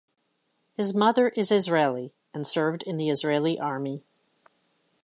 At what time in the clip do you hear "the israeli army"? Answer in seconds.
2.97-4.03